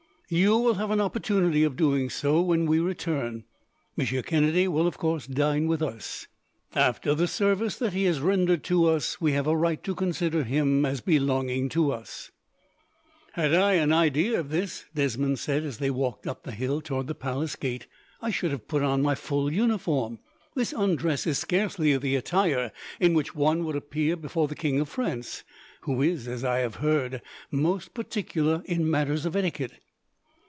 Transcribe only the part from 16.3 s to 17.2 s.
the hill towards the